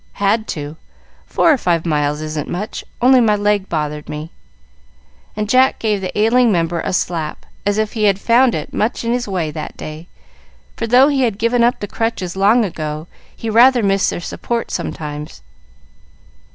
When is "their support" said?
14.09-14.71